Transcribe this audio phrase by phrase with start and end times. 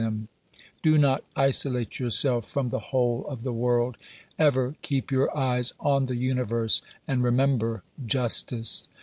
[0.01, 0.27] 1 OBERMANN
[0.83, 3.97] 99 Do not isolate yourself from the whole of the world,
[4.39, 8.87] ever keep your eyes on the universe, and remember justice.